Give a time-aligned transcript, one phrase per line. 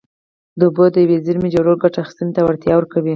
[0.59, 3.09] د اوبو د یوې زېرمې جوړول ګټه اخیستنې ته وړتیا ورکوي.